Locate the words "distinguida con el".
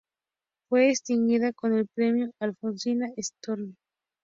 0.87-1.87